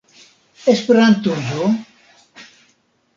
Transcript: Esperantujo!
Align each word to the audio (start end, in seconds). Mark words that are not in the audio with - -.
Esperantujo! 0.73 1.67